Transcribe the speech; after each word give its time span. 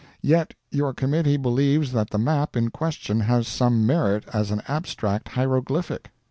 Yet 0.23 0.55
your 0.71 0.95
committee 0.95 1.37
believes 1.37 1.91
that 1.91 2.09
the 2.09 2.17
map 2.17 2.55
in 2.57 2.69
question 2.71 3.19
has 3.19 3.47
some 3.47 3.85
merit 3.85 4.23
as 4.33 4.49
an 4.49 4.63
abstract 4.67 5.27
hieroglyphic. 5.27 6.09